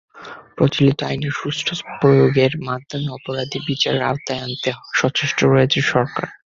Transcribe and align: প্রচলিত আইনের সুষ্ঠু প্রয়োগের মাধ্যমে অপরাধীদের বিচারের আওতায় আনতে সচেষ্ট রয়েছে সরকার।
প্রচলিত 0.57 0.99
আইনের 1.03 1.33
সুষ্ঠু 1.35 1.73
প্রয়োগের 1.99 2.53
মাধ্যমে 2.67 3.07
অপরাধীদের 3.17 3.65
বিচারের 3.69 4.03
আওতায় 4.03 4.41
আনতে 4.41 4.69
সচেষ্ট 4.93 5.39
রয়েছে 5.45 5.79
সরকার। 5.91 6.27